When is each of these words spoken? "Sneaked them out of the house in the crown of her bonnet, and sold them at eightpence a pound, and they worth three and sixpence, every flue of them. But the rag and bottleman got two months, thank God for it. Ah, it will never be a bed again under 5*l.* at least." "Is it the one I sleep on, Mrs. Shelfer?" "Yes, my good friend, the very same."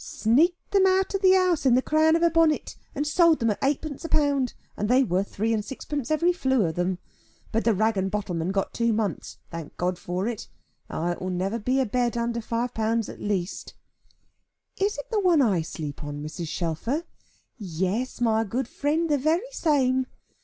"Sneaked 0.03 0.71
them 0.71 0.87
out 0.87 1.13
of 1.13 1.21
the 1.21 1.33
house 1.33 1.63
in 1.63 1.75
the 1.75 1.81
crown 1.83 2.15
of 2.15 2.23
her 2.23 2.29
bonnet, 2.31 2.75
and 2.95 3.05
sold 3.05 3.37
them 3.37 3.51
at 3.51 3.63
eightpence 3.63 4.03
a 4.03 4.09
pound, 4.09 4.55
and 4.75 4.89
they 4.89 5.03
worth 5.03 5.27
three 5.31 5.53
and 5.53 5.63
sixpence, 5.63 6.09
every 6.09 6.33
flue 6.33 6.65
of 6.65 6.73
them. 6.73 6.97
But 7.51 7.65
the 7.65 7.75
rag 7.75 7.97
and 7.97 8.09
bottleman 8.09 8.51
got 8.51 8.73
two 8.73 8.93
months, 8.93 9.37
thank 9.51 9.77
God 9.77 9.99
for 9.99 10.27
it. 10.27 10.47
Ah, 10.89 11.11
it 11.11 11.21
will 11.21 11.29
never 11.29 11.59
be 11.59 11.79
a 11.79 11.85
bed 11.85 12.13
again 12.13 12.23
under 12.23 12.39
5*l.* 12.39 13.11
at 13.13 13.21
least." 13.21 13.75
"Is 14.79 14.97
it 14.97 15.05
the 15.11 15.19
one 15.19 15.39
I 15.39 15.61
sleep 15.61 16.03
on, 16.03 16.19
Mrs. 16.23 16.47
Shelfer?" 16.47 17.03
"Yes, 17.59 18.19
my 18.19 18.43
good 18.43 18.67
friend, 18.67 19.07
the 19.07 19.19
very 19.19 19.51
same." 19.51 20.07